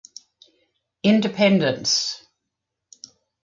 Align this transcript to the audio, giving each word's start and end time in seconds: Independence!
Independence! 1.03 2.25